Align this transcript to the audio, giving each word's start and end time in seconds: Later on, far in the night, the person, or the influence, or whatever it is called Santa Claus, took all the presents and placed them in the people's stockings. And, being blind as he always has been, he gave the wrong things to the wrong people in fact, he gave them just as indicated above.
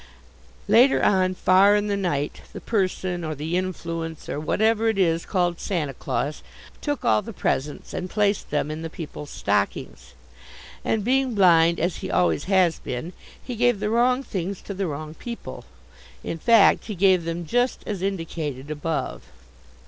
Later 0.67 1.03
on, 1.03 1.35
far 1.35 1.75
in 1.75 1.85
the 1.85 1.95
night, 1.95 2.41
the 2.53 2.59
person, 2.59 3.23
or 3.23 3.35
the 3.35 3.55
influence, 3.55 4.27
or 4.27 4.39
whatever 4.39 4.87
it 4.89 4.97
is 4.97 5.27
called 5.27 5.59
Santa 5.59 5.93
Claus, 5.93 6.41
took 6.81 7.05
all 7.05 7.21
the 7.21 7.31
presents 7.33 7.93
and 7.93 8.09
placed 8.09 8.49
them 8.49 8.71
in 8.71 8.81
the 8.81 8.89
people's 8.89 9.29
stockings. 9.29 10.15
And, 10.83 11.03
being 11.03 11.35
blind 11.35 11.79
as 11.79 11.97
he 11.97 12.09
always 12.09 12.45
has 12.45 12.79
been, 12.79 13.13
he 13.45 13.55
gave 13.55 13.79
the 13.79 13.91
wrong 13.91 14.23
things 14.23 14.59
to 14.63 14.73
the 14.73 14.87
wrong 14.87 15.13
people 15.13 15.65
in 16.23 16.39
fact, 16.39 16.85
he 16.85 16.95
gave 16.95 17.23
them 17.23 17.45
just 17.45 17.83
as 17.85 18.01
indicated 18.01 18.71
above. 18.71 19.25